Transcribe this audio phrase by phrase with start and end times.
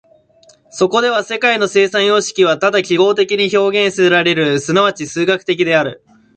[0.71, 6.03] そこでは世界の生産様式はただ記号的に表現せられる、即ち数学的である。